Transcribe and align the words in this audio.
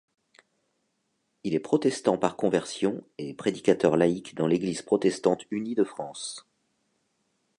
Il 1.43 1.53
est 1.53 1.59
protestant 1.59 2.17
par 2.17 2.35
conversion 2.35 3.03
et 3.19 3.35
prédicateur 3.35 3.97
laïc 3.97 4.33
dans 4.33 4.47
l'Église 4.47 4.81
protestante 4.81 5.43
unie 5.51 5.75
de 5.75 5.83
France. 5.83 6.47